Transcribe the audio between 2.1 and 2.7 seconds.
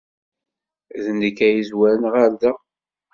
ɣer da.